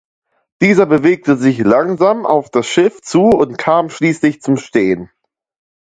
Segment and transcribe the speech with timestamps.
[0.63, 5.11] Dieser bewegte sich langsam auf das Schiff zu und kam schließlich zum Stehen.